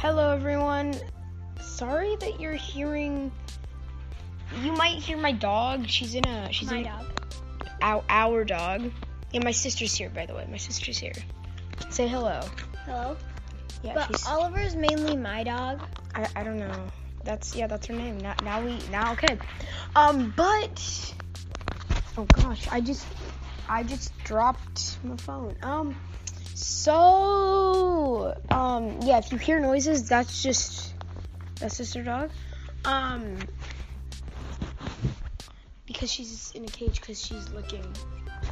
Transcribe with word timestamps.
Hello, 0.00 0.30
everyone. 0.30 0.94
Sorry 1.60 2.16
that 2.20 2.40
you're 2.40 2.54
hearing. 2.54 3.30
You 4.62 4.72
might 4.72 4.94
hear 4.94 5.18
my 5.18 5.30
dog. 5.32 5.86
She's 5.88 6.14
in 6.14 6.26
a. 6.26 6.50
She's 6.50 6.70
My 6.70 6.78
in 6.78 6.84
dog. 6.84 7.04
Our, 7.82 8.02
our 8.08 8.44
dog. 8.44 8.90
Yeah, 9.30 9.44
my 9.44 9.50
sister's 9.50 9.94
here, 9.94 10.08
by 10.08 10.24
the 10.24 10.34
way. 10.34 10.48
My 10.50 10.56
sister's 10.56 10.96
here. 10.96 11.12
Say 11.90 12.08
hello. 12.08 12.40
Hello. 12.86 13.14
Yeah, 13.82 13.92
But 13.92 14.06
she's. 14.06 14.26
Oliver's 14.26 14.74
mainly 14.74 15.18
my 15.18 15.44
dog. 15.44 15.82
I, 16.14 16.26
I 16.34 16.44
don't 16.44 16.58
know. 16.58 16.86
That's 17.24 17.54
yeah, 17.54 17.66
that's 17.66 17.86
her 17.88 17.94
name. 17.94 18.16
Now, 18.16 18.36
now 18.42 18.64
we 18.64 18.78
now 18.90 19.12
okay. 19.12 19.36
Um, 19.94 20.32
but 20.34 21.14
oh 22.16 22.24
gosh, 22.24 22.66
I 22.72 22.80
just 22.80 23.06
I 23.68 23.82
just 23.82 24.16
dropped 24.24 24.96
my 25.04 25.18
phone. 25.18 25.56
Um, 25.62 25.94
so 26.54 28.36
um 28.50 29.00
yeah, 29.02 29.18
if 29.18 29.32
you 29.32 29.38
hear 29.38 29.60
noises, 29.60 30.08
that's 30.08 30.42
just 30.42 30.94
that's 31.56 31.76
just 31.76 31.94
her 31.94 32.02
dog. 32.02 32.30
Um, 32.84 33.36
because 35.86 36.10
she's 36.10 36.52
in 36.54 36.64
a 36.64 36.68
cage 36.68 37.00
because 37.00 37.20
she's 37.24 37.50
licking 37.50 37.84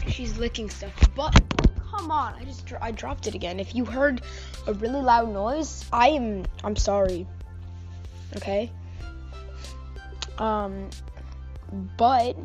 she's 0.08 0.36
licking 0.38 0.68
stuff. 0.70 0.92
But 1.14 1.40
come 1.90 2.10
on, 2.10 2.34
I 2.34 2.44
just 2.44 2.72
I 2.80 2.90
dropped 2.90 3.26
it 3.26 3.34
again. 3.34 3.60
If 3.60 3.74
you 3.74 3.84
heard 3.84 4.22
a 4.66 4.72
really 4.74 5.00
loud 5.00 5.32
noise, 5.32 5.84
I 5.92 6.08
am 6.10 6.44
I'm 6.64 6.76
sorry. 6.76 7.26
Okay. 8.36 8.70
Um, 10.38 10.90
but 11.96 12.36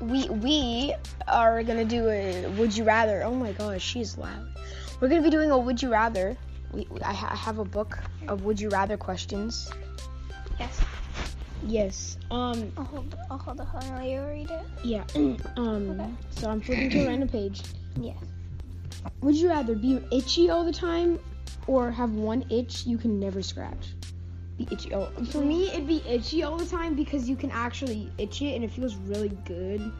we 0.00 0.28
we 0.28 0.94
are 1.28 1.62
gonna 1.62 1.84
do 1.84 2.08
a 2.08 2.46
would 2.58 2.76
you 2.76 2.84
rather. 2.84 3.22
Oh 3.22 3.34
my 3.34 3.52
gosh, 3.52 3.82
she's 3.82 4.16
loud. 4.16 4.48
We're 5.00 5.08
gonna 5.08 5.22
be 5.22 5.30
doing 5.30 5.50
a 5.50 5.58
would 5.58 5.80
you 5.80 5.90
rather. 5.90 6.36
We, 6.72 6.86
I, 7.02 7.12
ha- 7.12 7.30
I 7.32 7.36
have 7.36 7.58
a 7.58 7.64
book 7.64 7.98
of 8.28 8.44
would 8.44 8.60
you 8.60 8.68
rather 8.68 8.96
questions. 8.96 9.70
Yes. 10.58 10.80
Yes. 11.66 12.18
Um. 12.30 12.72
I'll 12.76 12.84
hold. 12.84 13.16
I'll 13.30 13.38
hold 13.38 13.58
the 13.58 13.64
while 13.64 14.06
you 14.06 14.22
read 14.22 14.50
it. 14.50 14.66
Yeah. 14.82 15.04
um. 15.56 15.90
Okay. 15.90 16.10
So 16.30 16.50
I'm 16.50 16.60
flipping 16.60 16.90
to 16.90 17.04
a 17.04 17.06
random 17.06 17.28
page. 17.28 17.62
Yes. 18.00 18.16
Would 19.22 19.36
you 19.36 19.48
rather 19.48 19.74
be 19.74 20.00
itchy 20.10 20.50
all 20.50 20.64
the 20.64 20.72
time 20.72 21.18
or 21.66 21.90
have 21.90 22.12
one 22.12 22.44
itch 22.50 22.86
you 22.86 22.98
can 22.98 23.20
never 23.20 23.42
scratch? 23.42 23.94
Be 24.60 24.74
itchy. 24.74 24.90
For 25.30 25.40
me, 25.40 25.70
it'd 25.70 25.86
be 25.86 26.02
itchy 26.06 26.42
all 26.42 26.58
the 26.58 26.66
time 26.66 26.94
because 26.94 27.26
you 27.26 27.34
can 27.34 27.50
actually 27.50 28.12
itch 28.18 28.42
it 28.42 28.54
and 28.54 28.62
it 28.62 28.70
feels 28.70 28.94
really 28.94 29.30
good 29.46 29.90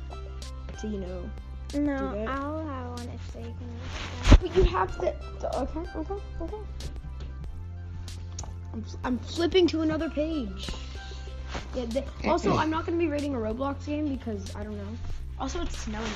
to, 0.81 0.87
you 0.87 1.01
know. 1.01 1.31
No? 1.73 2.27
I'll 2.29 2.67
have 2.67 2.91
one 2.91 3.09
if 3.09 3.33
they 3.33 3.43
can. 3.43 4.39
But 4.43 4.55
you 4.55 4.65
have 4.65 4.99
to. 5.01 5.15
Okay, 5.61 5.81
okay, 5.97 6.15
okay. 6.43 6.57
I'm, 8.75 8.85
I'm 9.03 9.19
flipping 9.19 9.67
to 9.69 9.81
another 9.81 10.11
page. 10.11 10.69
Yeah, 11.75 12.03
also, 12.27 12.55
I'm 12.57 12.69
not 12.69 12.85
gonna 12.85 12.99
be 12.99 13.07
rating 13.07 13.35
a 13.35 13.39
Roblox 13.39 13.87
game 13.87 14.15
because 14.15 14.55
I 14.55 14.63
don't 14.63 14.77
know. 14.77 14.99
Also, 15.39 15.63
it's 15.63 15.79
snowing, 15.79 16.07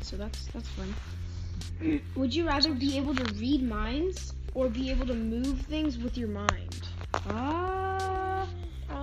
so 0.00 0.16
that's 0.16 0.46
that's 0.46 0.68
fun. 0.68 2.00
Would 2.16 2.34
you 2.34 2.46
rather 2.46 2.72
be 2.72 2.96
able 2.96 3.14
to 3.14 3.34
read 3.34 3.62
minds 3.62 4.32
or 4.54 4.68
be 4.70 4.90
able 4.90 5.06
to 5.08 5.14
move 5.14 5.60
things 5.62 5.98
with 5.98 6.16
your 6.16 6.28
mind? 6.28 6.88
Ah, 7.14 8.46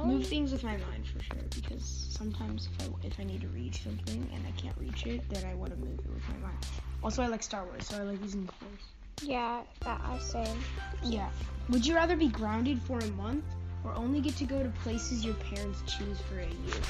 move 0.03 0.25
things 0.25 0.51
with 0.51 0.63
my 0.63 0.77
mind 0.77 1.07
for 1.07 1.21
sure. 1.21 1.43
Because 1.55 1.83
sometimes 2.09 2.69
if 2.77 2.87
I 2.87 3.07
if 3.07 3.19
I 3.19 3.23
need 3.23 3.41
to 3.41 3.47
read 3.47 3.75
something 3.75 4.29
and 4.33 4.43
I 4.47 4.51
can't 4.59 4.77
reach 4.77 5.05
it, 5.05 5.27
then 5.29 5.43
I 5.45 5.53
want 5.55 5.71
to 5.71 5.77
move 5.77 5.99
it 5.99 6.13
with 6.13 6.27
my 6.29 6.47
mind. 6.47 6.65
Also, 7.03 7.21
I 7.21 7.27
like 7.27 7.43
Star 7.43 7.65
Wars, 7.65 7.87
so 7.87 7.97
I 7.97 8.03
like 8.03 8.21
using 8.21 8.45
the 8.45 8.51
Force. 8.53 8.83
Yeah, 9.21 9.61
that 9.81 10.01
I 10.03 10.17
same. 10.19 10.59
Yeah. 11.03 11.29
Would 11.69 11.85
you 11.85 11.95
rather 11.95 12.15
be 12.15 12.29
grounded 12.29 12.81
for 12.81 12.99
a 12.99 13.07
month 13.11 13.45
or 13.83 13.93
only 13.93 14.21
get 14.21 14.35
to 14.37 14.45
go 14.45 14.61
to 14.61 14.69
places 14.83 15.23
your 15.23 15.35
parents 15.35 15.81
choose 15.85 16.19
for 16.21 16.39
a 16.39 16.45
year? 16.45 16.81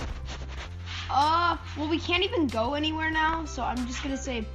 Uh, 1.09 1.57
well, 1.77 1.89
we 1.89 1.99
can't 1.99 2.23
even 2.23 2.47
go 2.47 2.75
anywhere 2.75 3.11
now, 3.11 3.45
so 3.45 3.63
I'm 3.63 3.85
just 3.87 4.03
gonna 4.03 4.17
say, 4.17 4.45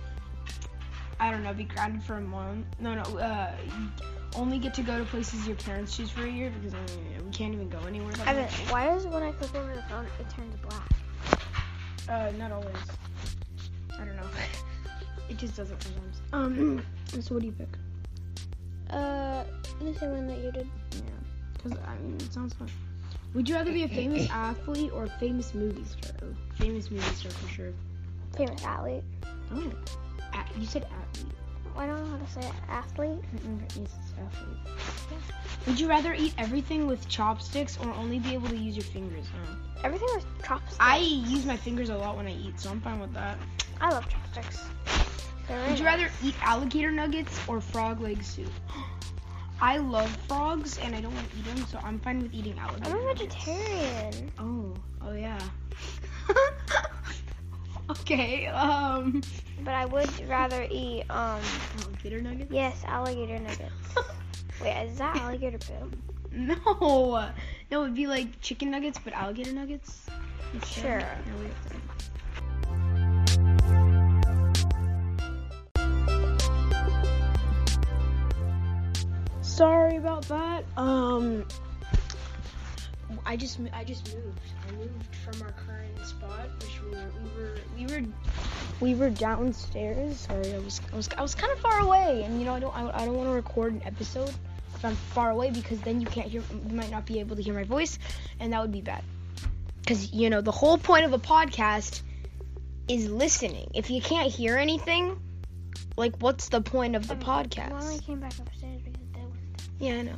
I 1.21 1.31
don't 1.31 1.43
know, 1.43 1.55
be 1.55 1.65
grounded 1.65 2.03
for 2.03 2.15
a 2.17 2.21
month. 2.21 2.67
No, 2.81 2.95
no, 2.95 3.03
uh, 3.19 3.55
only 4.37 4.59
get 4.59 4.75
to 4.75 4.83
go 4.83 4.99
to 4.99 5.05
places 5.05 5.47
your 5.47 5.57
parents 5.57 5.97
choose 5.97 6.11
for 6.11 6.25
a 6.25 6.31
year 6.31 6.51
because 6.51 6.75
uh, 6.75 6.79
we 7.25 7.31
can't 7.31 7.55
even 7.55 7.69
go 7.69 7.79
anywhere. 7.81 8.13
That 8.15 8.29
Evan, 8.29 8.43
much. 8.43 8.71
why 8.71 8.87
does 8.87 9.05
it 9.05 9.11
when 9.11 9.23
I 9.23 9.33
click 9.33 9.55
over 9.55 9.75
the 9.75 9.83
phone 9.83 10.07
it 10.19 10.29
turns 10.31 10.55
black? 10.57 10.91
Uh, 12.09 12.33
not 12.37 12.53
always. 12.53 12.77
I 13.95 14.05
don't 14.05 14.17
know. 14.17 14.29
it 15.29 15.39
just 15.39 15.57
doesn't 15.57 15.81
sometimes. 15.83 16.21
Um, 16.33 16.83
so 17.21 17.35
what 17.35 17.41
do 17.41 17.47
you 17.47 17.53
pick? 17.53 17.69
Uh, 18.91 19.45
the 19.81 19.95
same 19.95 20.11
one 20.11 20.27
that 20.27 20.39
you 20.39 20.53
did. 20.53 20.69
Yeah, 20.93 21.01
because 21.55 21.79
I 21.87 21.97
mean, 21.99 22.17
it 22.17 22.33
sounds 22.33 22.55
fun. 22.55 22.69
Would 23.35 23.49
you 23.49 23.55
rather 23.55 23.73
be 23.73 23.85
a 23.85 23.89
famous 23.89 24.29
athlete 24.33 24.93
or 24.93 25.05
a 25.05 25.09
famous 25.09 25.55
movie 25.55 25.85
star? 25.85 26.13
Oh, 26.23 26.35
famous 26.57 26.91
movie 26.91 27.15
star 27.15 27.33
for 27.33 27.49
sure. 27.49 27.73
Famous 28.37 28.63
athlete. 28.65 29.03
Oh, 29.53 29.73
a- 30.35 30.59
you 30.59 30.67
said 30.67 30.85
athlete. 30.85 31.33
Oh, 31.77 31.81
I 31.81 31.87
don't 31.87 32.05
know 32.05 32.11
how 32.11 32.25
to 32.25 32.31
say 32.31 32.41
it. 32.41 32.55
Athlete. 32.69 33.25
Yes, 33.77 33.91
athlete. 34.19 34.75
Would 35.67 35.81
you 35.81 35.89
rather 35.89 36.15
eat 36.15 36.35
everything 36.39 36.87
with 36.87 37.09
chopsticks 37.09 37.79
or 37.79 37.91
only 37.95 38.19
be 38.19 38.35
able 38.35 38.49
to 38.49 38.57
use 38.57 38.77
your 38.77 38.85
fingers? 38.85 39.27
Huh? 39.33 39.55
Everything 39.83 40.09
with 40.15 40.27
chopsticks. 40.45 40.77
I 40.79 40.99
use 40.99 41.45
my 41.47 41.57
fingers 41.57 41.89
a 41.91 41.97
lot 41.97 42.17
when 42.17 42.27
I 42.27 42.33
eat, 42.35 42.61
so 42.61 42.71
I'm 42.71 42.81
fine 42.81 43.01
with 43.01 43.13
that. 43.15 43.39
I 43.81 43.91
love 43.91 44.09
chopsticks. 44.09 44.65
They're 45.49 45.69
Would 45.69 45.79
you 45.79 45.85
rather 45.85 46.11
eat 46.23 46.35
alligator 46.43 46.91
nuggets 46.91 47.39
or 47.49 47.61
frog 47.61 48.01
leg 48.01 48.23
soup? 48.23 48.51
I 49.61 49.79
love 49.79 50.11
frogs 50.29 50.79
and 50.79 50.95
I 50.95 51.01
don't 51.01 51.15
want 51.15 51.31
to 51.31 51.37
eat 51.39 51.45
them, 51.45 51.67
so 51.67 51.79
I'm 51.83 51.99
fine 52.01 52.21
with 52.21 52.35
eating 52.35 52.59
alligator. 52.59 52.91
I'm 52.91 53.01
a 53.01 53.05
nuggets. 53.05 53.35
vegetarian. 53.35 54.33
Oh, 54.39 54.75
oh 55.03 55.13
yeah. 55.13 55.39
okay, 58.01 58.47
um. 58.47 59.23
But 59.65 59.75
I 59.75 59.87
would 59.87 60.29
rather 60.29 60.67
eat 60.71 61.05
um 61.11 61.41
Alligator 61.83 62.21
nuggets? 62.21 62.51
yes, 62.53 62.83
alligator 62.87 63.39
nuggets. 63.39 63.73
Wait, 64.63 64.87
is 64.87 64.99
that 64.99 65.17
alligator 65.17 65.59
poo? 65.59 65.91
No, 66.33 67.29
no, 67.71 67.83
it'd 67.85 67.95
be 67.95 68.07
like 68.07 68.41
chicken 68.41 68.71
nuggets, 68.71 68.99
but 69.03 69.13
alligator 69.13 69.53
nuggets. 69.53 70.07
instead. 70.53 70.83
Sure. 70.83 70.99
No, 71.01 71.39
we 71.41 71.47
have 71.47 71.69
to- 71.69 72.75
Sorry 79.43 79.97
about 79.97 80.23
that. 80.29 80.65
Um, 80.77 81.45
I 83.27 83.37
just 83.37 83.59
I 83.73 83.85
just 83.85 84.15
moved. 84.15 84.41
I 84.69 84.73
moved 84.73 85.15
from 85.25 85.43
our 85.43 85.53
current 85.53 85.99
spot, 86.07 86.49
which 86.61 86.81
we 86.83 86.91
were 86.91 87.11
we 87.23 87.43
were 87.43 87.59
we 87.77 87.87
were 87.87 88.09
we 88.81 88.95
were 88.95 89.11
downstairs. 89.11 90.21
Sorry, 90.21 90.53
I 90.53 90.59
was 90.59 90.81
I 90.93 90.97
was 90.97 91.09
I 91.19 91.23
was 91.23 91.35
kind 91.35 91.53
of 91.53 91.59
far 91.61 91.81
away, 91.81 92.23
and 92.25 92.39
you 92.39 92.45
know 92.45 92.55
I 92.55 92.61
don't 92.61 92.77
I, 92.77 93.03
I 93.03 93.05
don't 93.07 93.17
want 93.17 93.29
to 93.29 93.35
record 93.35 93.73
an 93.73 93.83
episode 93.85 94.33
if 94.75 94.85
I'm 94.85 94.95
far 94.95 95.31
away 95.31 95.51
because 95.51 95.81
then 95.81 96.01
you 96.01 96.07
can't 96.07 96.29
hear 96.29 96.43
you 96.69 96.75
might 96.75 96.91
not 96.91 97.07
be 97.07 97.21
able 97.21 97.37
to 97.37 97.43
hear 97.43 97.55
my 97.55 97.65
voice, 97.65 97.99
and 98.41 98.53
that 98.53 98.61
would 98.61 98.73
be 98.73 98.83
bad. 98.83 99.03
Because 99.81 100.13
you 100.13 100.29
know 100.29 100.41
the 100.41 100.53
whole 100.53 100.77
point 100.77 101.05
of 101.05 101.13
a 101.13 101.19
podcast 101.19 102.03
is 102.89 103.11
listening. 103.11 103.71
If 103.75 103.91
you 103.91 104.03
can't 104.03 104.31
hear 104.31 104.59
anything, 104.59 105.19
like 105.97 106.17
what's 106.21 106.51
the 106.51 106.61
point 106.61 106.95
of 106.95 107.09
the 107.09 107.15
um, 107.15 107.21
podcast? 107.21 107.73
I 107.73 107.81
only 107.81 107.99
came 108.01 108.21
back 108.21 108.39
upstairs 108.39 108.83
because 108.83 109.09
they 109.15 109.21
were. 109.21 109.39
Yeah, 109.81 110.01
I 110.01 110.03
know. 110.03 110.17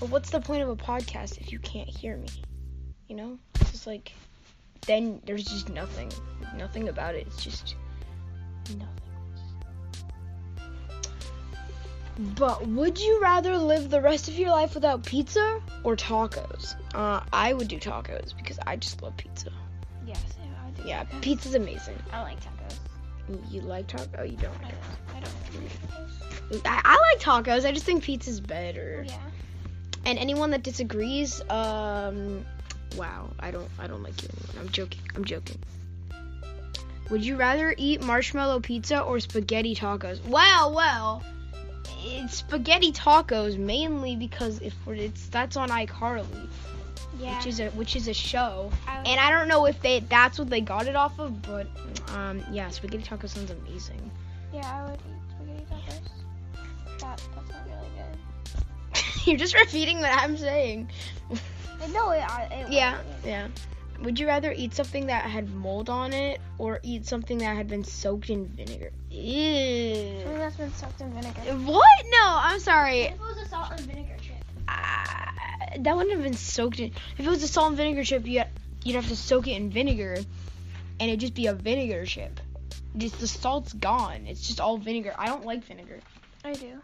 But 0.00 0.08
what's 0.08 0.30
the 0.30 0.40
point 0.40 0.62
of 0.62 0.68
a 0.70 0.76
podcast 0.76 1.38
if 1.38 1.52
you 1.52 1.58
can't 1.58 1.88
hear 1.88 2.16
me? 2.16 2.28
You 3.08 3.16
know? 3.16 3.38
It's 3.60 3.70
just 3.72 3.86
like 3.86 4.12
then 4.86 5.20
there's 5.26 5.44
just 5.44 5.68
nothing. 5.68 6.10
Nothing 6.56 6.88
about 6.88 7.14
it. 7.14 7.26
It's 7.26 7.44
just 7.44 7.76
nothing. 8.70 8.86
But 12.36 12.66
would 12.66 12.98
you 12.98 13.20
rather 13.20 13.56
live 13.56 13.88
the 13.90 14.00
rest 14.00 14.28
of 14.28 14.34
your 14.34 14.50
life 14.50 14.74
without 14.74 15.04
pizza 15.04 15.60
or 15.84 15.96
tacos? 15.96 16.74
Uh, 16.94 17.20
I 17.32 17.52
would 17.52 17.68
do 17.68 17.78
tacos 17.78 18.36
because 18.36 18.58
I 18.66 18.76
just 18.76 19.00
love 19.02 19.16
pizza. 19.16 19.50
Yes, 20.06 20.22
I 20.66 20.70
do. 20.82 20.88
Yeah, 20.88 21.04
pizza's 21.22 21.54
amazing. 21.54 21.96
I 22.12 22.22
like 22.22 22.38
tacos. 22.40 22.76
You- 23.28 23.42
You 23.50 23.60
like 23.62 23.86
tacos? 23.86 24.08
Oh, 24.18 24.22
you 24.22 24.36
don't. 24.36 24.54
I 24.64 24.70
don't. 24.70 25.16
I 25.16 25.20
don't 25.20 25.62
like 25.62 26.62
tacos. 26.62 26.66
I, 26.66 26.80
I 26.84 26.98
like 27.12 27.20
tacos. 27.46 27.64
I 27.66 27.72
just 27.72 27.86
think 27.86 28.02
pizza's 28.02 28.40
better. 28.40 29.04
Yeah. 29.06 29.16
And 30.04 30.18
anyone 30.18 30.50
that 30.50 30.62
disagrees, 30.62 31.40
um, 31.50 32.44
wow, 32.96 33.28
I 33.38 33.50
don't, 33.50 33.68
I 33.78 33.86
don't 33.86 34.02
like 34.02 34.20
you 34.22 34.28
anymore. 34.28 34.62
I'm 34.62 34.68
joking. 34.70 35.00
I'm 35.14 35.24
joking. 35.24 35.58
Would 37.10 37.24
you 37.24 37.36
rather 37.36 37.74
eat 37.76 38.02
marshmallow 38.02 38.60
pizza 38.60 39.00
or 39.00 39.18
spaghetti 39.20 39.74
tacos? 39.74 40.24
Well, 40.26 40.72
well, 40.74 41.22
it's 42.04 42.36
spaghetti 42.36 42.92
tacos 42.92 43.58
mainly 43.58 44.14
because 44.16 44.60
if 44.60 44.74
it's 44.86 45.26
that's 45.28 45.56
on 45.56 45.70
iCarly, 45.70 46.48
Yeah. 47.18 47.36
which 47.36 47.46
is 47.48 47.58
a 47.60 47.68
which 47.70 47.96
is 47.96 48.06
a 48.06 48.14
show, 48.14 48.70
I, 48.86 48.98
and 48.98 49.18
I 49.20 49.30
don't 49.30 49.48
know 49.48 49.66
if 49.66 49.82
they 49.82 50.00
that's 50.00 50.38
what 50.38 50.48
they 50.50 50.60
got 50.60 50.86
it 50.86 50.94
off 50.94 51.18
of, 51.18 51.42
but 51.42 51.66
um, 52.14 52.42
yeah, 52.52 52.68
spaghetti 52.70 53.02
tacos 53.02 53.30
sounds 53.30 53.50
amazing. 53.50 54.08
yeah, 54.54 54.60
I 54.86 54.90
would 54.90 55.00
eat 55.00 55.30
spaghetti 55.34 55.66
tacos. 55.68 57.00
That, 57.00 57.20
that's 57.34 57.50
not 57.50 57.66
really 57.66 57.88
good. 57.96 58.18
You're 59.24 59.36
just 59.38 59.54
repeating 59.54 60.00
what 60.00 60.10
I'm 60.12 60.36
saying. 60.36 60.88
Uh, 61.30 61.36
No, 61.92 62.10
it, 62.10 62.22
it 62.50 62.70
Yeah, 62.72 62.98
wasn't. 62.98 63.24
yeah. 63.26 63.48
Would 64.02 64.18
you 64.18 64.26
rather 64.26 64.52
eat 64.56 64.74
something 64.74 65.06
that 65.08 65.24
had 65.24 65.50
mold 65.54 65.90
on 65.90 66.12
it 66.14 66.40
or 66.56 66.80
eat 66.82 67.04
something 67.06 67.36
that 67.38 67.54
had 67.56 67.68
been 67.68 67.84
soaked 67.84 68.30
in 68.30 68.46
vinegar? 68.46 68.90
Ew. 69.10 70.20
Something 70.22 70.38
that's 70.38 70.56
been 70.56 70.72
soaked 70.74 71.00
in 71.02 71.12
vinegar. 71.12 71.40
What? 71.70 71.88
No, 72.10 72.22
I'm 72.24 72.60
sorry. 72.60 73.00
If 73.02 73.12
it 73.12 73.20
was 73.20 73.36
a 73.38 73.48
salt 73.48 73.72
and 73.72 73.80
vinegar 73.80 74.16
chip. 74.22 74.36
Ah, 74.68 75.32
that 75.80 75.96
wouldn't 75.96 76.14
have 76.14 76.22
been 76.22 76.32
soaked 76.34 76.80
in. 76.80 76.92
If 77.18 77.26
it 77.26 77.28
was 77.28 77.42
a 77.42 77.48
salt 77.48 77.68
and 77.68 77.76
vinegar 77.76 78.02
chip, 78.04 78.26
you 78.26 78.42
you'd 78.84 78.94
have 78.94 79.08
to 79.08 79.16
soak 79.16 79.46
it 79.48 79.52
in 79.52 79.68
vinegar, 79.70 80.14
and 80.98 81.10
it'd 81.10 81.20
just 81.20 81.34
be 81.34 81.46
a 81.46 81.52
vinegar 81.52 82.06
chip. 82.06 82.40
Just 82.96 83.20
the 83.20 83.26
salt's 83.28 83.74
gone. 83.74 84.26
It's 84.26 84.46
just 84.46 84.60
all 84.60 84.78
vinegar. 84.78 85.14
I 85.18 85.26
don't 85.26 85.44
like 85.44 85.62
vinegar. 85.64 86.00
I 86.44 86.54
do. 86.54 86.80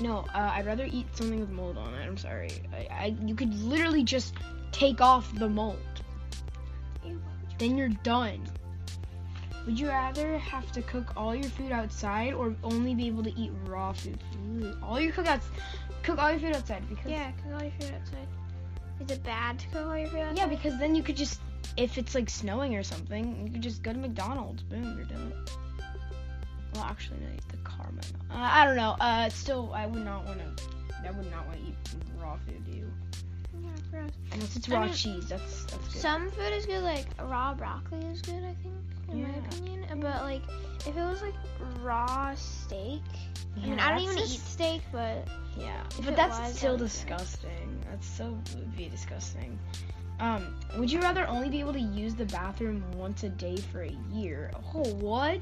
No, 0.00 0.24
uh, 0.34 0.52
I'd 0.54 0.66
rather 0.66 0.88
eat 0.90 1.06
something 1.16 1.40
with 1.40 1.50
mold 1.50 1.76
on 1.76 1.94
it. 1.94 2.04
I'm 2.06 2.16
sorry. 2.16 2.50
I, 2.72 2.88
I 2.90 3.16
you 3.24 3.34
could 3.34 3.54
literally 3.62 4.02
just 4.02 4.34
take 4.72 5.00
off 5.00 5.34
the 5.34 5.48
mold. 5.48 5.78
Then 7.58 7.76
you're 7.76 7.88
done. 7.88 8.42
Would 9.66 9.78
you 9.78 9.88
rather 9.88 10.38
have 10.38 10.72
to 10.72 10.82
cook 10.82 11.12
all 11.16 11.34
your 11.34 11.50
food 11.50 11.70
outside 11.70 12.34
or 12.34 12.56
only 12.64 12.94
be 12.94 13.06
able 13.06 13.22
to 13.22 13.38
eat 13.38 13.52
raw 13.66 13.92
food? 13.92 14.18
Ooh, 14.56 14.76
all 14.82 14.98
your 14.98 15.12
cookouts, 15.12 15.44
cook 16.02 16.18
all 16.18 16.30
your 16.30 16.40
food 16.40 16.56
outside 16.56 16.88
because 16.88 17.10
Yeah, 17.10 17.30
cook 17.30 17.54
all 17.54 17.62
your 17.62 17.72
food 17.78 17.94
outside. 17.94 18.28
Is 19.00 19.10
it 19.10 19.22
bad 19.22 19.58
to 19.60 19.66
cook 19.68 19.86
all 19.86 19.96
your 19.96 20.08
food 20.08 20.20
outside? 20.20 20.38
yeah, 20.38 20.46
because 20.46 20.78
then 20.78 20.96
you 20.96 21.02
could 21.02 21.16
just 21.16 21.40
if 21.76 21.96
it's 21.96 22.14
like 22.14 22.28
snowing 22.28 22.74
or 22.76 22.82
something, 22.82 23.46
you 23.46 23.52
could 23.52 23.62
just 23.62 23.82
go 23.82 23.92
to 23.92 23.98
McDonald's. 23.98 24.62
Boom, 24.62 24.96
you're 24.96 25.06
done. 25.06 25.32
Well, 26.74 26.84
actually, 26.84 27.18
no, 27.20 27.26
the 27.48 27.56
car 27.58 27.86
might 27.92 28.12
not. 28.30 28.36
Uh, 28.36 28.48
I 28.50 28.64
don't 28.64 28.76
know. 28.76 28.96
Uh, 29.00 29.28
still, 29.28 29.72
I 29.74 29.86
would 29.86 30.04
not 30.04 30.24
want 30.24 30.38
to. 30.38 30.64
I 31.06 31.10
would 31.10 31.30
not 31.30 31.46
want 31.46 31.58
to 31.58 31.66
eat 31.68 31.74
raw 32.18 32.36
food. 32.46 32.64
Do 32.64 32.70
you? 32.72 32.90
Yeah, 33.60 33.68
gross. 33.90 34.10
Unless 34.32 34.56
it's 34.56 34.68
I 34.70 34.74
raw 34.74 34.84
mean, 34.86 34.94
cheese. 34.94 35.28
That's 35.28 35.64
that's 35.64 35.88
good. 35.88 36.00
Some 36.00 36.30
food 36.30 36.52
is 36.52 36.64
good, 36.66 36.82
like 36.82 37.06
raw 37.22 37.54
broccoli 37.54 38.04
is 38.06 38.22
good, 38.22 38.42
I 38.44 38.54
think, 38.62 38.74
in 39.10 39.22
my 39.22 39.28
Yeah. 39.28 39.46
opinion. 39.48 40.00
But 40.00 40.22
like, 40.22 40.42
if 40.86 40.96
it 40.96 41.04
was 41.04 41.20
like 41.20 41.34
raw 41.82 42.34
steak, 42.34 43.02
I 43.62 43.66
mean, 43.66 43.78
I 43.78 43.90
don't 43.90 44.00
even 44.00 44.16
just- 44.16 44.34
eat 44.34 44.40
steak, 44.40 44.82
but 44.92 45.28
Yeah, 45.58 45.82
but 46.04 46.16
that's 46.16 46.38
was, 46.38 46.56
still 46.56 46.72
would 46.72 46.78
good. 46.78 46.84
disgusting. 46.88 47.84
That's 47.90 48.06
so 48.06 48.30
would 48.54 48.76
be 48.76 48.88
disgusting. 48.88 49.58
Um, 50.20 50.54
would 50.78 50.90
you 50.90 51.00
rather 51.00 51.26
only 51.26 51.50
be 51.50 51.58
able 51.60 51.72
to 51.72 51.80
use 51.80 52.14
the 52.14 52.26
bathroom 52.26 52.84
once 52.96 53.24
a 53.24 53.28
day 53.28 53.56
for 53.56 53.82
a 53.82 53.90
year? 54.12 54.50
Oh, 54.72 54.88
what? 54.94 55.40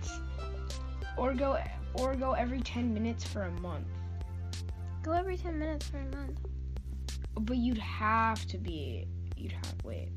Or 1.21 1.35
go 1.35 1.59
or 1.95 2.15
go 2.15 2.33
every 2.33 2.61
10 2.61 2.95
minutes 2.95 3.25
for 3.25 3.43
a 3.43 3.51
month. 3.61 3.87
go 5.03 5.13
every 5.13 5.37
10 5.37 5.59
minutes 5.59 5.87
for 5.87 5.99
a 5.99 6.17
month. 6.17 6.39
But 7.35 7.59
you'd 7.59 7.77
have 7.77 8.47
to 8.47 8.57
be 8.57 9.07
you'd 9.37 9.53
have 9.53 9.75
wait. 9.85 10.09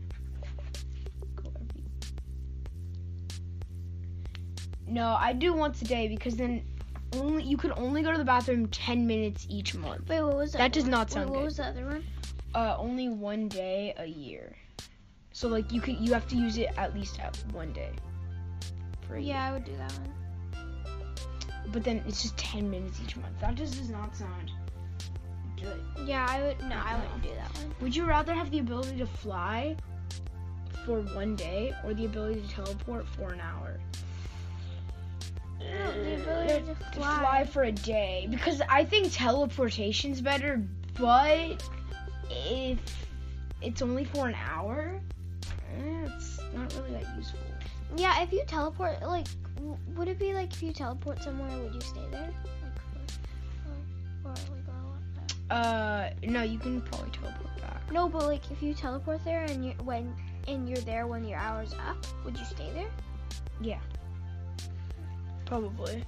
Go 1.35 1.51
every 1.55 1.83
No, 4.87 5.17
I 5.19 5.33
do 5.33 5.53
once 5.53 5.81
a 5.81 5.85
day 5.85 6.07
because 6.07 6.37
then 6.37 6.63
only 7.11 7.43
you 7.43 7.57
could 7.57 7.73
only 7.75 8.01
go 8.01 8.13
to 8.13 8.17
the 8.17 8.23
bathroom 8.23 8.67
10 8.67 9.05
minutes 9.05 9.45
each 9.49 9.75
month. 9.75 10.07
Wait, 10.07 10.21
what 10.23 10.37
was 10.37 10.53
that? 10.53 10.59
That 10.59 10.71
does 10.71 10.83
one? 10.83 10.91
not 10.91 11.07
Wait, 11.07 11.13
sound 11.15 11.29
what 11.31 11.35
good. 11.35 11.39
What 11.39 11.45
was 11.45 11.57
the 11.57 11.65
other 11.65 11.85
one? 11.85 12.03
uh, 12.55 12.75
only 12.77 13.09
one 13.09 13.49
day 13.49 13.93
a 13.97 14.05
year. 14.05 14.55
So 15.33 15.49
like 15.49 15.69
you 15.73 15.81
could 15.81 15.97
you 15.97 16.13
have 16.13 16.29
to 16.29 16.37
use 16.37 16.57
it 16.57 16.69
at 16.77 16.95
least 16.95 17.19
at 17.19 17.35
one 17.51 17.73
day. 17.73 17.91
For 19.05 19.15
a 19.15 19.19
year. 19.19 19.33
Yeah, 19.33 19.49
I 19.49 19.51
would 19.51 19.65
do 19.65 19.75
that 19.75 19.91
one. 19.91 20.22
But 21.71 21.83
then 21.83 22.03
it's 22.07 22.21
just 22.21 22.37
ten 22.37 22.69
minutes 22.69 22.99
each 23.03 23.15
month. 23.17 23.39
That 23.39 23.55
just 23.55 23.77
does 23.77 23.89
not 23.89 24.15
sound 24.15 24.51
good. 25.59 25.79
Yeah, 26.05 26.25
I 26.29 26.41
would. 26.41 26.59
No, 26.61 26.75
I 26.75 26.93
No. 26.93 26.99
wouldn't 27.03 27.23
do 27.23 27.29
that 27.35 27.57
one. 27.57 27.73
Would 27.81 27.95
you 27.95 28.05
rather 28.05 28.33
have 28.33 28.51
the 28.51 28.59
ability 28.59 28.97
to 28.97 29.05
fly 29.05 29.75
for 30.85 30.99
one 31.01 31.35
day 31.35 31.73
or 31.85 31.93
the 31.93 32.05
ability 32.05 32.41
to 32.41 32.47
teleport 32.49 33.07
for 33.07 33.31
an 33.33 33.39
hour? 33.39 33.79
No, 35.59 35.91
the 36.03 36.15
ability 36.21 36.65
to 36.65 36.75
To 36.75 36.75
fly. 36.91 37.19
fly 37.19 37.43
for 37.45 37.63
a 37.63 37.71
day 37.71 38.27
because 38.29 38.61
I 38.69 38.83
think 38.83 39.11
teleportation's 39.13 40.19
better, 40.21 40.61
but 40.99 41.63
if 42.29 42.77
it's 43.61 43.81
only 43.81 44.03
for 44.05 44.27
an 44.27 44.35
hour, 44.35 44.99
eh, 45.77 46.05
it's 46.05 46.39
not 46.53 46.73
really 46.75 46.91
that 47.01 47.15
useful. 47.15 47.39
Yeah, 47.95 48.21
if 48.23 48.33
you 48.33 48.43
teleport, 48.45 49.01
like, 49.03 49.27
would 49.95 50.07
it 50.07 50.19
be 50.19 50.33
like 50.33 50.53
if 50.53 50.63
you 50.63 50.73
teleport 50.73 51.21
somewhere, 51.21 51.57
would 51.59 51.73
you 51.73 51.81
stay 51.81 52.05
there? 52.11 52.29
Like, 52.63 52.79
for, 54.23 54.29
or, 54.29 54.31
or 54.31 54.35
like, 54.55 54.67
a 54.67 55.53
lot? 55.53 55.65
Uh, 55.65 56.09
no, 56.23 56.41
you 56.43 56.59
can 56.59 56.81
probably 56.81 57.11
teleport 57.11 57.61
back. 57.61 57.91
No, 57.91 58.09
but 58.09 58.25
like, 58.25 58.49
if 58.51 58.61
you 58.61 58.73
teleport 58.73 59.23
there 59.23 59.43
and 59.45 59.65
you 59.65 59.71
when 59.83 60.13
and 60.47 60.67
you're 60.67 60.79
there 60.79 61.07
when 61.07 61.23
your 61.25 61.39
hour's 61.39 61.73
up, 61.73 62.05
would 62.25 62.37
you 62.37 62.45
stay 62.45 62.69
there? 62.73 62.89
Yeah. 63.61 63.79
Probably. 65.45 66.03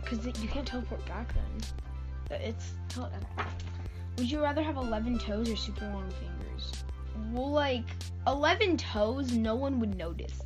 Because 0.00 0.26
you 0.26 0.48
can't 0.48 0.66
teleport 0.66 1.04
back 1.06 1.32
then. 1.32 2.40
It's. 2.40 2.72
Would 4.18 4.30
you 4.30 4.40
rather 4.42 4.62
have 4.62 4.76
11 4.76 5.18
toes 5.18 5.50
or 5.50 5.56
super 5.56 5.86
long 5.86 6.08
fingers? 6.10 6.84
Well, 7.32 7.50
like, 7.50 7.84
11 8.26 8.76
toes, 8.76 9.32
no 9.32 9.54
one 9.54 9.80
would 9.80 9.96
notice. 9.96 10.40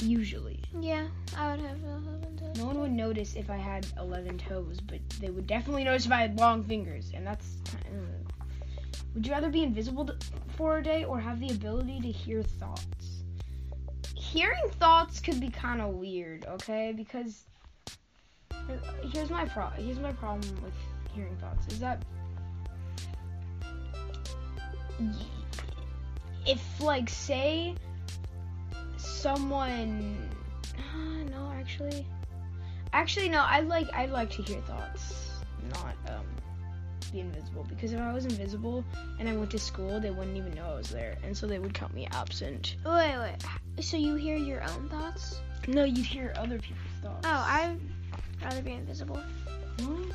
Usually. 0.00 0.60
Yeah, 0.80 1.08
I 1.36 1.50
would 1.50 1.60
have 1.60 1.82
eleven 1.82 2.36
toes. 2.36 2.56
No 2.56 2.66
one 2.66 2.80
would 2.80 2.92
notice 2.92 3.34
if 3.34 3.50
I 3.50 3.56
had 3.56 3.86
11 3.98 4.38
toes, 4.38 4.80
but 4.80 4.98
they 5.20 5.30
would 5.30 5.46
definitely 5.46 5.84
notice 5.84 6.06
if 6.06 6.12
I 6.12 6.22
had 6.22 6.38
long 6.38 6.62
fingers, 6.64 7.12
and 7.14 7.26
that's. 7.26 7.56
Would 9.14 9.26
you 9.26 9.32
rather 9.32 9.50
be 9.50 9.64
invisible 9.64 10.06
to, 10.06 10.16
for 10.56 10.78
a 10.78 10.82
day 10.82 11.04
or 11.04 11.18
have 11.18 11.40
the 11.40 11.50
ability 11.50 12.00
to 12.00 12.10
hear 12.10 12.42
thoughts? 12.42 13.24
Hearing 14.14 14.70
thoughts 14.78 15.18
could 15.18 15.40
be 15.40 15.50
kind 15.50 15.80
of 15.80 15.94
weird, 15.94 16.46
okay? 16.46 16.92
Because 16.96 17.44
here's 19.12 19.30
my 19.30 19.46
pro. 19.46 19.66
Here's 19.70 19.98
my 19.98 20.12
problem 20.12 20.62
with 20.62 20.74
hearing 21.12 21.36
thoughts 21.38 21.66
is 21.72 21.80
that 21.80 22.04
if 26.46 26.80
like 26.80 27.08
say 27.08 27.74
someone 29.00 30.16
uh, 30.78 31.30
no 31.30 31.50
actually 31.54 32.06
actually 32.92 33.28
no 33.28 33.40
i 33.46 33.60
like 33.60 33.88
i 33.92 34.06
like 34.06 34.30
to 34.30 34.42
hear 34.42 34.60
thoughts 34.62 35.30
not 35.74 35.94
um 36.08 36.24
be 37.12 37.20
invisible 37.20 37.66
because 37.68 37.92
if 37.92 38.00
i 38.00 38.12
was 38.12 38.24
invisible 38.24 38.84
and 39.18 39.28
i 39.28 39.34
went 39.34 39.50
to 39.50 39.58
school 39.58 39.98
they 40.00 40.10
wouldn't 40.10 40.36
even 40.36 40.52
know 40.54 40.66
i 40.66 40.74
was 40.76 40.90
there 40.90 41.16
and 41.24 41.36
so 41.36 41.46
they 41.46 41.58
would 41.58 41.74
count 41.74 41.92
me 41.92 42.06
absent 42.12 42.76
Wait, 42.86 43.18
wait. 43.18 43.84
So 43.84 43.96
you 43.96 44.14
hear 44.14 44.36
your 44.36 44.62
own 44.62 44.88
thoughts? 44.88 45.40
no 45.66 45.84
you'd 45.84 46.06
hear 46.06 46.32
other 46.36 46.58
people's 46.58 46.86
thoughts 47.02 47.26
Oh, 47.26 47.44
I'd 47.46 47.78
rather 48.42 48.62
be 48.62 48.72
invisible. 48.72 49.18
What? 49.80 50.14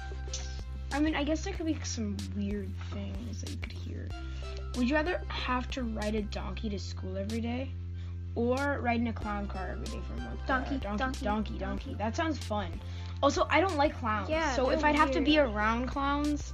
I 0.92 1.00
mean, 1.00 1.15
I 1.15 1.24
guess 1.24 1.44
there 1.44 1.54
could 1.54 1.65
be 1.65 1.77
some 1.84 2.15
weird 2.36 2.70
things 2.92 3.42
that 3.42 3.50
you 3.51 3.58
could 3.58 3.72
hear. 3.72 4.08
Would 4.75 4.89
you 4.89 4.96
rather 4.96 5.22
have 5.27 5.70
to 5.72 5.84
ride 5.84 6.15
a 6.15 6.22
donkey 6.22 6.70
to 6.70 6.80
school 6.80 7.18
every 7.18 7.42
day, 7.42 7.70
or 8.36 8.80
ride 8.82 9.00
in 9.00 9.08
a 9.08 9.13
clown 9.13 9.48
car 9.48 9.70
every 9.72 9.86
day 9.86 10.01
for 10.08 10.13
a 10.13 10.24
month? 10.24 10.39
Donkey, 10.48 10.77
donkey, 10.77 10.98
donkey, 10.98 11.25
donkey, 11.25 11.58
donkey. 11.58 11.96
That 11.96 12.15
sounds 12.15 12.38
fun. 12.38 12.80
Also, 13.24 13.48
I 13.50 13.62
don't 13.62 13.77
like 13.77 13.98
clowns. 13.98 14.30
Yeah, 14.30 14.54
so 14.56 14.70
if 14.70 14.84
I'd 14.84 14.96
have 14.96 15.12
to 15.12 15.22
be 15.22 15.39
around 15.39 15.88
clowns, 15.88 16.54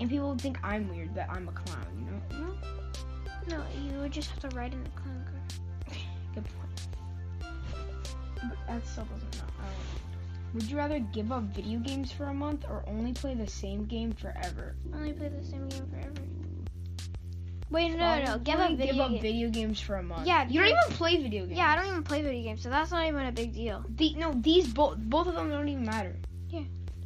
and 0.00 0.10
people 0.10 0.30
would 0.30 0.40
think 0.40 0.58
I'm 0.62 0.88
weird 0.88 1.14
that 1.14 1.30
I'm 1.30 1.48
a 1.48 1.52
clown, 1.52 1.86
you 1.98 2.36
know? 2.36 2.52
No? 3.48 3.64
You 3.84 4.00
would 4.00 4.12
just 4.12 4.30
have 4.30 4.50
to 4.50 4.56
ride 4.56 4.72
in 4.72 4.82
the 4.82 4.90
clown 4.90 5.24
car. 5.24 5.96
Good 6.34 6.44
point. 6.44 7.52
But 8.34 8.58
that 8.66 8.86
still 8.86 9.04
doesn't 9.04 9.36
know. 9.36 9.44
I 9.58 9.62
don't 9.62 9.72
know. 9.72 10.02
Would 10.54 10.64
you 10.64 10.76
rather 10.76 10.98
give 10.98 11.32
up 11.32 11.44
video 11.44 11.78
games 11.78 12.12
for 12.12 12.24
a 12.24 12.34
month 12.34 12.64
or 12.68 12.84
only 12.86 13.12
play 13.12 13.34
the 13.34 13.46
same 13.46 13.84
game 13.84 14.12
forever? 14.12 14.74
Only 14.92 15.12
play 15.12 15.28
the 15.28 15.44
same 15.44 15.68
game 15.68 15.88
forever. 15.88 16.28
Wait, 17.72 17.88
no, 17.96 17.96
no, 17.96 18.24
no. 18.24 18.38
Give 18.38 18.60
up 18.60 18.70
video 18.72 18.86
give 18.92 19.00
up 19.00 19.10
games. 19.10 19.22
video 19.22 19.48
games 19.48 19.80
for 19.80 19.96
a 19.96 20.02
month. 20.02 20.26
Yeah, 20.26 20.46
you 20.46 20.60
don't 20.60 20.68
even 20.68 20.96
play 20.96 21.16
video 21.22 21.46
games. 21.46 21.56
Yeah, 21.56 21.72
I 21.72 21.76
don't 21.76 21.86
even 21.86 22.02
play 22.02 22.22
video 22.22 22.42
games, 22.42 22.62
so 22.62 22.68
that's 22.68 22.90
not 22.90 23.06
even 23.06 23.24
a 23.26 23.32
big 23.32 23.54
deal. 23.54 23.82
The, 23.96 24.14
no, 24.14 24.34
these 24.34 24.68
both 24.68 24.98
both 24.98 25.26
of 25.26 25.34
them 25.34 25.48
don't 25.48 25.68
even 25.68 25.86
matter. 25.86 26.14
Yeah, 26.50 26.64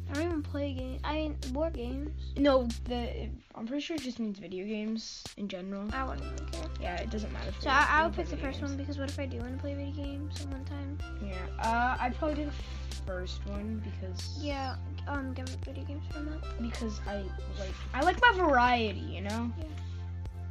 I 0.09 0.13
don't 0.13 0.25
even 0.25 0.43
play 0.43 0.73
games. 0.73 0.99
I 1.05 1.13
mean, 1.13 1.37
board 1.53 1.73
games. 1.73 2.11
No, 2.35 2.67
the 2.83 3.29
I'm 3.55 3.65
pretty 3.65 3.81
sure 3.81 3.95
it 3.95 4.01
just 4.01 4.19
means 4.19 4.39
video 4.39 4.65
games 4.65 5.23
in 5.37 5.47
general. 5.47 5.87
I 5.93 6.03
wouldn't 6.03 6.29
really 6.29 6.51
care. 6.51 6.69
Yeah, 6.81 6.97
it 6.97 7.09
doesn't 7.11 7.31
matter. 7.31 7.53
So. 7.61 7.69
I, 7.69 7.87
I 7.89 8.05
would 8.05 8.13
pick 8.15 8.27
the 8.27 8.35
first 8.37 8.59
games. 8.59 8.71
one 8.71 8.77
because 8.77 8.97
what 8.99 9.09
if 9.09 9.17
I 9.17 9.25
do 9.25 9.37
want 9.39 9.53
to 9.53 9.59
play 9.59 9.73
video 9.73 10.03
games 10.03 10.41
at 10.41 10.47
one 10.51 10.65
time? 10.65 10.97
Yeah, 11.23 11.35
uh, 11.63 11.95
I'd 11.99 12.15
probably 12.17 12.43
do 12.43 12.45
the 12.45 12.95
first 13.05 13.39
one 13.47 13.81
because 13.85 14.37
Yeah, 14.37 14.75
um, 15.07 15.33
give 15.33 15.45
up 15.45 15.63
video 15.63 15.85
games 15.85 16.03
for 16.11 16.19
a 16.19 16.23
month. 16.23 16.43
because 16.61 16.99
I 17.07 17.19
like 17.57 17.71
I 17.93 18.01
like 18.01 18.21
my 18.21 18.33
variety, 18.35 18.99
you 18.99 19.21
know. 19.21 19.49
Yeah. 19.57 19.63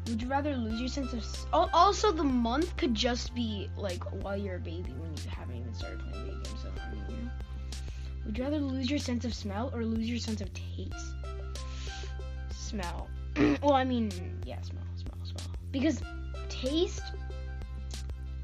Would 0.09 0.23
you 0.23 0.29
rather 0.29 0.57
lose 0.57 0.79
your 0.81 0.89
sense 0.89 1.13
of? 1.13 1.19
s- 1.19 1.47
Also, 1.53 2.13
the 2.13 2.25
month 2.25 2.77
could 2.77 2.95
just 2.95 3.35
be 3.35 3.69
like 3.77 4.03
while 4.23 4.37
you're 4.37 4.57
a 4.57 4.61
baby 4.61 4.93
when 4.99 5.11
you 5.17 5.31
haven't 5.31 5.57
even 5.57 5.75
started 5.75 5.99
playing 6.01 6.25
video 6.27 6.35
games. 6.41 6.63
So 6.63 6.69
I 6.81 6.95
mean, 6.95 7.05
you. 7.09 7.31
Would 8.25 8.39
you 8.39 8.45
rather 8.45 8.59
lose 8.59 8.89
your 8.91 8.99
sense 8.99 9.25
of 9.25 9.35
smell 9.35 9.71
or 9.75 9.85
lose 9.85 10.09
your 10.09 10.19
sense 10.19 10.41
of 10.41 10.51
taste? 10.55 11.15
Smell. 12.51 13.09
well, 13.63 13.75
I 13.75 13.85
mean, 13.85 14.11
yeah, 14.45 14.61
smell, 14.63 14.83
smell, 14.97 15.19
smell. 15.25 15.55
Because 15.71 16.01
taste. 16.49 17.03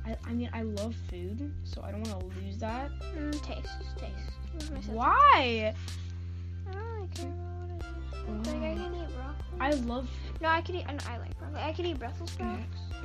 I, 0.04 0.16
I 0.25 0.33
mean, 0.33 0.50
I 0.52 0.62
love 0.62 0.97
food, 1.09 1.52
so 1.62 1.81
I 1.83 1.92
don't 1.92 2.02
want 2.09 2.21
to 2.21 2.40
lose 2.40 2.59
that. 2.59 2.90
Mm, 3.16 3.40
taste, 3.42 3.69
taste. 3.97 4.11
Lose 4.54 4.71
my 4.71 4.76
sense 4.76 4.88
of 4.88 4.95
Why? 4.95 5.75
I 6.69 6.73
don't 6.73 6.85
really 6.95 7.09
care 7.14 7.26
about 7.26 7.61
what 7.61 7.71
it 7.71 7.85
is. 7.85 8.47
Like 8.47 8.57
I 8.62 8.75
can 8.75 8.95
eat 8.95 9.14
broccoli. 9.14 9.59
I 9.61 9.71
love. 9.87 10.09
No, 10.43 10.49
I 10.49 10.61
could 10.61 10.75
eat. 10.75 10.85
And 10.89 11.03
I 11.09 11.19
like 11.19 11.39
broccoli. 11.39 11.61
I 11.61 11.73
could 11.73 11.87
eat 11.87 11.99
Brussels 11.99 12.31
sprouts, 12.31 12.61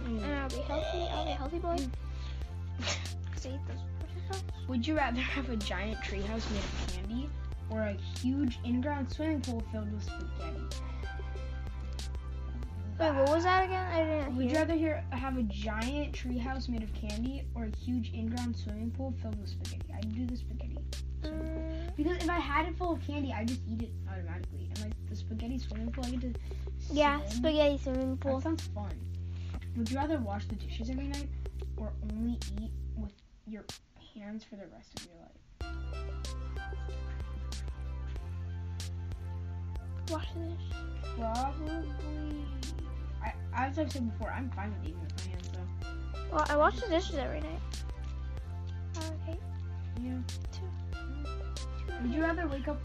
and 0.05 0.25
I'll 0.25 0.49
be 0.49 0.55
healthy. 0.57 1.07
I'll 1.11 1.25
be 1.25 1.31
a 1.31 1.35
healthy 1.35 1.59
boy. 1.59 1.77
Cause 3.33 3.45
I 3.45 3.49
eat 3.49 3.59
those 3.67 3.77
Brussels 3.99 4.23
sprouts. 4.25 4.67
Would 4.67 4.85
you 4.87 4.97
rather 4.97 5.19
have 5.21 5.49
a 5.49 5.55
giant 5.55 5.97
treehouse 5.99 6.49
made 6.51 6.63
of 6.63 6.93
candy 6.93 7.29
or 7.69 7.81
a 7.81 7.93
huge 8.19 8.59
in-ground 8.65 9.11
swimming 9.11 9.41
pool 9.41 9.63
filled 9.71 9.91
with 9.91 10.03
spaghetti? 10.03 10.77
Wait, 12.99 13.13
what 13.13 13.29
was 13.29 13.43
that 13.43 13.65
again? 13.65 13.85
I 13.93 14.03
didn't 14.03 14.35
Would 14.35 14.49
you 14.49 14.55
rather 14.55 14.73
hear, 14.73 15.03
have 15.11 15.37
a 15.37 15.43
giant 15.43 16.13
treehouse 16.13 16.67
made 16.67 16.81
of 16.81 16.91
candy 16.95 17.43
or 17.53 17.65
a 17.65 17.77
huge 17.77 18.11
in-ground 18.11 18.55
swimming 18.55 18.89
pool 18.89 19.13
filled 19.21 19.39
with 19.39 19.49
spaghetti? 19.49 19.93
I'd 19.95 20.15
do 20.15 20.25
the 20.25 20.35
spaghetti. 20.35 20.79
Mm, 21.23 21.95
Because 21.95 22.17
if 22.17 22.29
I 22.29 22.39
had 22.39 22.67
it 22.67 22.75
full 22.77 22.93
of 22.93 23.01
candy, 23.05 23.31
I'd 23.31 23.47
just 23.49 23.61
eat 23.69 23.83
it 23.83 23.91
automatically. 24.11 24.69
And 24.69 24.81
like 24.81 24.93
the 25.09 25.15
spaghetti 25.15 25.59
swimming 25.59 25.91
pool, 25.91 26.05
I 26.05 26.09
get 26.11 26.21
to. 26.21 26.33
Yeah, 26.91 27.19
swim. 27.27 27.31
spaghetti 27.31 27.77
swimming 27.77 28.15
That 28.15 28.19
pool. 28.21 28.41
sounds 28.41 28.63
fun. 28.67 28.91
Would 29.75 29.89
you 29.91 29.97
rather 29.97 30.17
wash 30.19 30.45
the 30.45 30.55
dishes 30.55 30.89
every 30.89 31.07
night 31.07 31.29
or 31.77 31.91
only 32.11 32.37
eat 32.59 32.71
with 32.95 33.13
your 33.45 33.63
hands 34.15 34.43
for 34.43 34.55
the 34.55 34.65
rest 34.67 34.99
of 34.99 35.05
your 35.05 35.15
life? 35.21 35.31
Wash 40.09 40.27
this. 40.35 40.53
Probably. 41.17 41.73
I, 43.23 43.33
as 43.53 43.77
I've 43.79 43.91
said 43.91 44.11
before, 44.11 44.31
I'm 44.31 44.49
fine 44.51 44.73
with 44.79 44.83
eating 44.89 45.01
with 45.01 45.15
my 45.25 45.31
hands 45.31 45.49
though. 45.53 46.35
Well, 46.35 46.45
I 46.49 46.55
wash 46.57 46.79
the 46.79 46.87
dishes 46.87 47.15
every 47.15 47.41
night. 47.41 47.59
Okay. 48.97 49.37
Yeah. 50.01 50.13
Two. 50.51 50.69
Would 52.01 52.11
you 52.13 52.21
rather 52.21 52.47
wake 52.47 52.67
up 52.67 52.79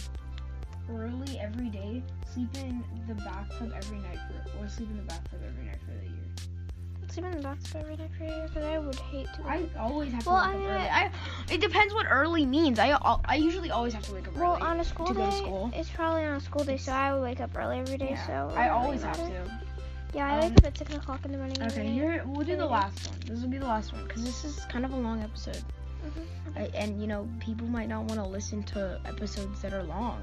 early 0.91 1.39
every 1.39 1.69
day, 1.69 2.03
sleep 2.33 2.49
in 2.59 2.83
the 3.09 3.15
bathtub 3.15 3.73
every 3.75 3.99
night 3.99 4.19
for, 4.29 4.65
or 4.65 4.69
sleep 4.69 4.91
in 4.91 4.97
the 4.97 5.03
bathtub 5.03 5.41
every 5.47 5.65
night 5.67 5.79
for 5.85 5.93
the 5.93 6.05
year? 6.05 7.09
Sleep 7.11 7.27
in 7.27 7.33
the 7.33 7.43
bathtub 7.43 7.77
every 7.83 7.97
night 7.97 8.11
for 8.17 8.25
a 8.25 8.29
year, 8.29 8.49
because 8.49 8.65
I 8.65 8.79
would 8.79 8.95
hate 8.95 9.27
to. 9.37 9.43
I 9.47 9.63
always 9.79 10.13
have 10.13 10.25
to 10.25 10.31
Well, 10.31 10.39
wake 10.39 10.47
I 10.49 10.53
up 10.55 10.59
mean, 10.61 10.69
early. 10.71 10.89
I- 10.89 11.05
I, 11.05 11.11
it 11.53 11.61
depends 11.61 11.93
what 11.95 12.07
early 12.09 12.47
means. 12.47 12.79
I 12.79 12.91
I 13.25 13.37
usually 13.37 13.71
always 13.71 13.93
have 13.95 14.05
to 14.05 14.15
wake 14.15 14.29
up 14.29 14.37
well, 14.37 14.53
early. 14.55 14.63
on 14.63 14.81
a 14.81 14.85
school 14.85 15.07
to 15.07 15.15
day, 15.15 15.21
go 15.21 15.27
to 15.31 15.37
school. 15.37 15.71
it's 15.75 15.91
probably 15.91 16.25
on 16.25 16.35
a 16.37 16.41
school 16.41 16.65
day, 16.65 16.77
so 16.79 16.93
I 16.93 17.13
would 17.13 17.23
wake 17.23 17.41
up 17.41 17.51
early 17.57 17.79
every 17.81 17.99
day. 17.99 18.11
Yeah, 18.13 18.27
So 18.27 18.57
I 18.57 18.69
always 18.71 19.03
have 19.03 19.19
matter. 19.19 19.45
to. 19.45 19.61
Yeah, 20.15 20.27
I 20.27 20.39
Um, 20.39 20.41
wake 20.51 20.59
up 20.59 20.65
at 20.67 20.79
six 20.79 20.95
o'clock 20.95 21.25
in 21.25 21.33
the 21.33 21.39
morning. 21.39 21.63
Okay, 21.63 21.87
here 21.91 22.23
we'll 22.27 22.47
do 22.47 22.57
the 22.57 22.67
last 22.67 23.09
one. 23.09 23.19
This 23.27 23.41
will 23.41 23.49
be 23.49 23.59
the 23.59 23.67
last 23.67 23.93
one 23.93 24.05
because 24.05 24.25
this 24.25 24.45
is 24.45 24.65
kind 24.67 24.85
of 24.85 24.93
a 24.93 24.97
long 24.97 25.23
episode, 25.23 25.63
Mhm. 26.05 26.57
I, 26.57 26.61
and 26.75 27.01
you 27.01 27.07
know 27.07 27.29
people 27.41 27.67
might 27.67 27.89
not 27.89 28.05
want 28.05 28.21
to 28.21 28.27
listen 28.27 28.63
to 28.75 29.01
episodes 29.07 29.61
that 29.63 29.73
are 29.73 29.83
long, 29.85 30.23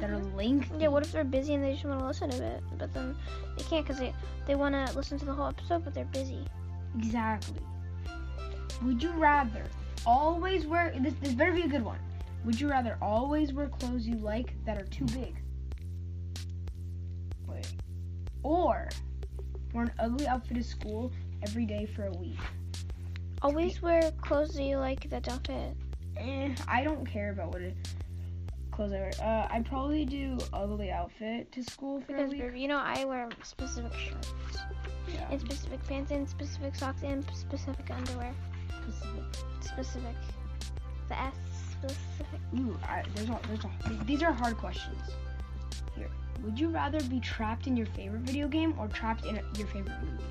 that 0.00 0.10
are 0.10 0.18
Mhm. 0.20 0.34
lengthy. 0.36 0.78
Yeah, 0.78 0.88
what 0.88 1.04
if 1.04 1.12
they're 1.12 1.24
busy 1.24 1.54
and 1.54 1.62
they 1.64 1.72
just 1.72 1.84
want 1.84 2.00
to 2.00 2.06
listen 2.06 2.30
to 2.30 2.42
it, 2.44 2.62
but 2.78 2.92
then 2.92 3.16
they 3.56 3.62
can't 3.64 3.84
because 3.86 3.98
they 4.00 4.12
they 4.46 4.54
want 4.54 4.74
to 4.74 4.96
listen 4.96 5.18
to 5.18 5.24
the 5.24 5.32
whole 5.32 5.46
episode, 5.48 5.84
but 5.84 5.94
they're 5.94 6.04
busy. 6.06 6.46
Exactly. 6.96 7.60
Would 8.82 9.02
you 9.02 9.12
rather 9.12 9.64
always 10.06 10.66
wear 10.66 10.92
this? 10.98 11.14
This 11.20 11.32
better 11.34 11.52
be 11.52 11.62
a 11.62 11.68
good 11.68 11.84
one. 11.84 11.98
Would 12.44 12.60
you 12.60 12.68
rather 12.68 12.98
always 13.00 13.52
wear 13.52 13.68
clothes 13.68 14.06
you 14.06 14.16
like 14.16 14.54
that 14.64 14.76
are 14.76 14.84
too 14.86 15.06
big? 15.06 15.36
Wait. 17.46 17.72
Or 18.42 18.88
wear 19.72 19.84
an 19.84 19.92
ugly 19.98 20.26
outfit 20.26 20.56
to 20.58 20.62
school 20.62 21.10
every 21.42 21.64
day 21.66 21.86
for 21.86 22.06
a 22.06 22.12
week? 22.12 22.38
Always 23.42 23.80
wear 23.82 24.10
clothes 24.22 24.54
that 24.54 24.62
you 24.62 24.76
like 24.78 25.08
that 25.10 25.22
don't 25.22 25.46
fit. 25.46 25.76
Eh, 26.16 26.54
I 26.68 26.82
don't 26.84 27.06
care 27.06 27.30
about 27.30 27.52
what 27.52 27.62
it 27.62 27.76
clothes 28.74 28.92
I 28.92 28.96
wear. 28.96 29.12
Uh, 29.22 29.48
I'd 29.50 29.64
probably 29.64 30.04
do 30.04 30.36
ugly 30.52 30.90
outfit 30.90 31.50
to 31.52 31.62
school 31.62 32.00
for 32.00 32.14
a 32.16 32.16
Because 32.26 32.32
week. 32.32 32.52
you 32.56 32.68
know 32.68 32.78
I 32.78 33.04
wear 33.04 33.28
specific 33.42 33.92
shirts, 33.94 34.32
Yeah. 35.12 35.28
and 35.30 35.40
specific 35.40 35.86
pants, 35.86 36.10
and 36.10 36.28
specific 36.28 36.74
socks, 36.74 37.02
and 37.02 37.24
specific 37.34 37.90
underwear. 37.90 38.32
Specific. 38.82 39.24
Specific. 39.60 40.16
The 41.08 41.20
S 41.20 41.34
specific. 41.72 42.40
Ooh, 42.58 42.76
I, 42.84 43.02
there's 43.14 43.28
a, 43.28 43.38
there's 43.48 43.64
a, 43.64 44.04
these 44.04 44.22
are 44.22 44.32
hard 44.32 44.56
questions. 44.56 44.98
Here, 45.96 46.08
would 46.42 46.58
you 46.58 46.68
rather 46.68 47.00
be 47.04 47.20
trapped 47.20 47.66
in 47.66 47.76
your 47.76 47.86
favorite 47.86 48.22
video 48.22 48.48
game 48.48 48.74
or 48.78 48.88
trapped 48.88 49.24
in 49.26 49.36
a, 49.36 49.42
your 49.56 49.66
favorite 49.68 49.96
movie? 50.02 50.24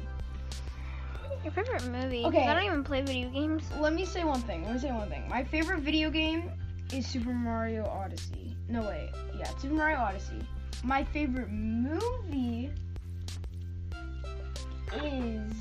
Your 1.43 1.51
favorite 1.51 1.85
movie? 1.87 2.23
Okay. 2.25 2.47
I 2.47 2.53
don't 2.53 2.63
even 2.63 2.83
play 2.83 3.01
video 3.01 3.29
games. 3.29 3.63
Let 3.79 3.93
me 3.93 4.05
say 4.05 4.23
one 4.23 4.41
thing. 4.41 4.63
Let 4.63 4.73
me 4.75 4.79
say 4.79 4.91
one 4.91 5.09
thing. 5.09 5.27
My 5.29 5.43
favorite 5.43 5.79
video 5.81 6.09
game 6.09 6.49
is 6.93 7.07
Super 7.07 7.33
Mario 7.33 7.85
Odyssey. 7.85 8.55
No 8.69 8.87
wait, 8.87 9.09
yeah, 9.37 9.49
Super 9.57 9.73
Mario 9.73 9.97
Odyssey. 9.97 10.39
My 10.83 11.03
favorite 11.03 11.49
movie 11.49 12.69
is 14.93 15.53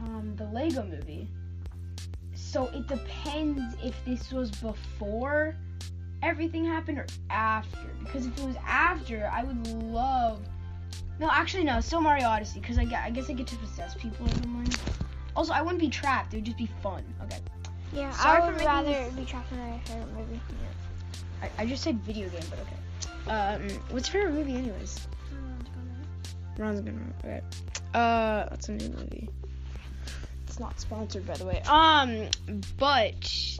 um, 0.00 0.34
the 0.36 0.44
Lego 0.44 0.84
Movie. 0.84 1.28
So 2.34 2.66
it 2.74 2.86
depends 2.86 3.62
if 3.82 3.94
this 4.04 4.30
was 4.30 4.50
before 4.50 5.56
everything 6.22 6.66
happened 6.66 6.98
or 6.98 7.06
after. 7.30 7.88
Because 8.00 8.26
if 8.26 8.38
it 8.38 8.44
was 8.44 8.56
after, 8.66 9.30
I 9.32 9.44
would 9.44 9.66
love. 9.68 10.42
No, 11.18 11.30
actually 11.30 11.64
no, 11.64 11.80
still 11.80 12.02
Mario 12.02 12.26
Odyssey 12.26 12.60
because 12.60 12.76
I, 12.78 12.82
I 13.04 13.10
guess 13.10 13.30
I 13.30 13.32
get 13.32 13.46
to 13.46 13.56
possess 13.56 13.94
people 13.94 14.26
or 14.26 14.30
something. 14.30 14.74
Also, 15.34 15.54
I 15.54 15.62
wouldn't 15.62 15.80
be 15.80 15.88
trapped. 15.88 16.34
It 16.34 16.38
would 16.38 16.44
just 16.44 16.58
be 16.58 16.68
fun. 16.82 17.02
Okay. 17.22 17.38
Yeah, 17.92 18.10
Sorry 18.12 18.38
I 18.38 18.40
for 18.40 18.46
would 18.46 18.52
making 18.56 18.66
rather 18.66 18.90
this- 18.90 19.14
be 19.14 19.24
trapped 19.24 19.52
in 19.52 19.58
my 19.58 19.78
favorite 19.84 20.12
movie. 20.14 20.40
I, 21.42 21.50
I 21.58 21.66
just 21.66 21.82
said 21.82 21.96
video 22.00 22.28
game, 22.28 22.42
but 22.50 22.58
okay. 22.60 22.76
Um, 23.30 23.68
what's 23.90 24.12
your 24.12 24.22
favorite 24.22 24.38
movie, 24.38 24.56
anyways? 24.56 25.06
Ron's 26.56 26.80
gonna. 26.80 27.00
Okay. 27.24 27.40
Uh, 27.94 28.46
that's 28.50 28.68
a 28.68 28.72
new 28.72 28.88
movie. 28.90 29.28
It's 30.46 30.60
not 30.60 30.78
sponsored, 30.78 31.26
by 31.26 31.34
the 31.34 31.46
way. 31.46 31.62
Um, 31.66 32.28
but 32.78 33.14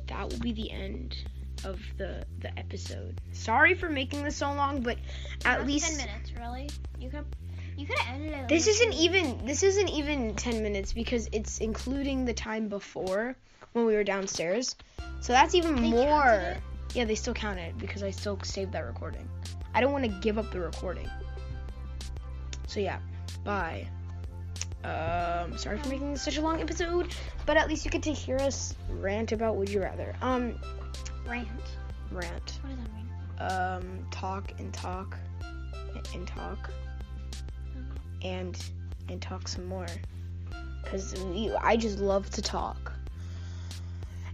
that 0.09 0.29
will 0.29 0.39
be 0.39 0.53
the 0.53 0.71
end 0.71 1.17
of 1.65 1.81
the 1.97 2.25
the 2.41 2.57
episode. 2.59 3.21
Sorry 3.33 3.75
for 3.75 3.89
making 3.89 4.25
this 4.25 4.37
so 4.37 4.53
long, 4.53 4.83
but 4.83 4.99
at 5.45 5.67
least 5.67 5.89
ten 5.89 5.97
minutes. 5.97 6.33
Really? 6.39 6.69
You 6.99 7.09
could 7.11 7.25
you 7.77 7.87
could 7.87 7.99
have 7.99 8.15
ended 8.15 8.33
it. 8.33 8.49
this 8.49 8.67
isn't 8.67 8.93
even 8.95 9.47
this 9.47 9.63
isn't 9.63 9.89
even 9.89 10.35
10 10.35 10.63
minutes 10.63 10.93
because 10.93 11.29
it's 11.33 11.59
including 11.59 12.25
the 12.27 12.35
time 12.35 12.69
before 12.69 13.35
when 13.73 13.87
we 13.87 13.95
were 13.95 14.05
downstairs. 14.05 14.77
So 15.21 15.33
that's 15.33 15.55
even 15.55 15.77
They 15.77 15.91
more. 15.91 16.07
counted 16.09 16.63
yeah 16.95 17.07
they 17.07 17.15
still 17.15 17.33
count 17.33 17.59
it 17.59 17.73
because 17.79 18.03
i 18.03 18.11
still 18.11 18.39
saved 18.43 18.73
that 18.73 18.85
recording. 18.85 19.27
I 19.75 19.81
don't 19.81 19.93
want 19.93 20.05
to 20.05 20.11
give 20.21 20.37
up 20.37 20.51
the 20.53 20.61
recording. 20.61 21.09
So 22.67 22.81
yeah 22.81 22.99
bye. 23.45 23.87
Um 24.85 25.57
sorry 25.57 25.79
for 25.79 25.89
making 25.89 26.13
this 26.13 26.23
such 26.23 26.37
a 26.37 26.43
long 26.43 26.61
episode 26.61 27.15
but 27.47 27.57
at 27.57 27.69
least 27.69 27.85
you 27.85 27.91
get 27.91 28.03
to 28.03 28.13
hear 28.13 28.37
us 28.39 28.75
rant 28.91 29.33
about 29.33 29.57
would 29.57 29.71
you 29.71 29.81
rather. 29.81 30.15
Um 30.21 30.59
rant. 31.27 31.49
rant. 32.11 32.59
What 32.61 32.71
does 32.71 32.79
that 32.79 32.95
mean? 32.95 33.09
um 33.41 34.07
talk 34.11 34.53
and 34.59 34.73
talk 34.75 35.17
and 36.15 36.27
talk 36.27 36.71
and 38.23 38.63
and 39.09 39.21
talk 39.23 39.49
some 39.49 39.65
more. 39.67 39.87
Because 40.85 41.15
i 41.63 41.77
just 41.77 41.99
love 42.01 42.29
to 42.31 42.43
talk 42.43 42.92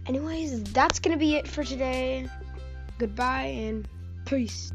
anyways 0.09 0.63
that's 0.73 0.99
gonna 0.99 1.17
be 1.17 1.35
it 1.35 1.47
for 1.47 1.63
today. 1.63 2.27
Goodbye 2.97 3.45
and 3.45 3.87
peace 4.25 4.73